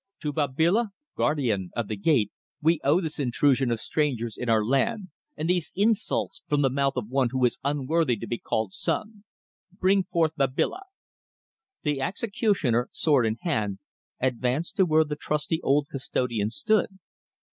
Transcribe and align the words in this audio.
"To 0.21 0.33
Babila, 0.33 0.87
guardian 1.15 1.69
of 1.75 1.87
the 1.87 1.95
Gate, 1.95 2.31
we 2.59 2.79
owe 2.83 2.99
this 3.01 3.19
intrusion 3.19 3.69
of 3.69 3.79
strangers 3.79 4.35
in 4.35 4.49
our 4.49 4.65
land 4.65 5.09
and 5.37 5.47
these 5.47 5.71
insults 5.75 6.41
from 6.47 6.63
the 6.63 6.71
mouth 6.71 6.93
of 6.97 7.07
one 7.07 7.29
who 7.29 7.45
is 7.45 7.59
unworthy 7.63 8.15
to 8.15 8.25
be 8.25 8.39
called 8.39 8.73
son. 8.73 9.25
Bring 9.71 10.05
forth 10.05 10.33
Babila." 10.35 10.81
The 11.83 12.01
executioner, 12.01 12.89
sword 12.91 13.27
in 13.27 13.35
hand, 13.41 13.77
advanced 14.19 14.75
to 14.77 14.87
where 14.87 15.03
the 15.03 15.15
trusty 15.15 15.61
old 15.61 15.87
custodian 15.91 16.49
stood. 16.49 16.87